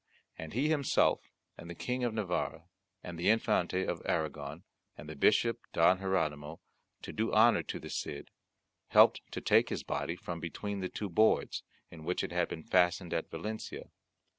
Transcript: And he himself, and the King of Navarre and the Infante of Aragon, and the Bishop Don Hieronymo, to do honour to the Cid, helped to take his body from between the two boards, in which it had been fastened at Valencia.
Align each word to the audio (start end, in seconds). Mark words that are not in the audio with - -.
And 0.35 0.53
he 0.53 0.67
himself, 0.67 1.29
and 1.59 1.69
the 1.69 1.75
King 1.75 2.03
of 2.03 2.11
Navarre 2.11 2.65
and 3.03 3.19
the 3.19 3.29
Infante 3.29 3.83
of 3.85 4.01
Aragon, 4.03 4.63
and 4.97 5.07
the 5.07 5.15
Bishop 5.15 5.59
Don 5.73 5.99
Hieronymo, 5.99 6.59
to 7.03 7.13
do 7.13 7.31
honour 7.31 7.61
to 7.61 7.79
the 7.79 7.87
Cid, 7.91 8.31
helped 8.87 9.21
to 9.31 9.41
take 9.41 9.69
his 9.69 9.83
body 9.83 10.15
from 10.15 10.39
between 10.39 10.79
the 10.79 10.89
two 10.89 11.07
boards, 11.07 11.61
in 11.91 12.03
which 12.03 12.23
it 12.23 12.31
had 12.31 12.47
been 12.49 12.63
fastened 12.63 13.13
at 13.13 13.29
Valencia. 13.29 13.91